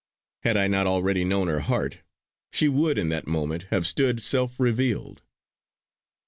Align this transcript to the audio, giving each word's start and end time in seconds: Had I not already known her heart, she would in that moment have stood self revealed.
Had 0.41 0.57
I 0.57 0.65
not 0.67 0.87
already 0.87 1.23
known 1.23 1.47
her 1.47 1.59
heart, 1.59 1.99
she 2.51 2.67
would 2.67 2.97
in 2.97 3.09
that 3.09 3.27
moment 3.27 3.67
have 3.69 3.85
stood 3.85 4.19
self 4.19 4.59
revealed. 4.59 5.21